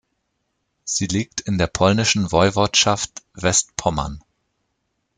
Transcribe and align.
Sie 0.83 1.05
liegt 1.05 1.41
in 1.41 1.59
der 1.59 1.67
polnischen 1.67 2.31
Woiwodschaft 2.31 3.21
Westpommern. 3.35 4.19